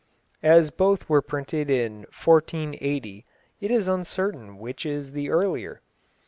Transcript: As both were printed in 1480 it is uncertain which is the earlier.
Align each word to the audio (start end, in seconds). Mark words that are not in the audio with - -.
As 0.41 0.71
both 0.71 1.07
were 1.07 1.21
printed 1.21 1.69
in 1.69 2.05
1480 2.09 3.23
it 3.59 3.69
is 3.69 3.87
uncertain 3.87 4.57
which 4.57 4.83
is 4.83 5.11
the 5.11 5.29
earlier. 5.29 5.81